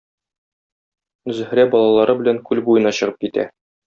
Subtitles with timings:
[1.39, 3.47] Зөһрә балалары белән күл буена чыгып китә.